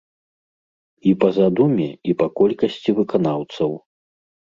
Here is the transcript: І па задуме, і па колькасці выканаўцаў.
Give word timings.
І 1.09 1.11
па 1.23 1.27
задуме, 1.37 1.85
і 2.11 2.15
па 2.21 2.27
колькасці 2.39 2.89
выканаўцаў. 3.01 3.71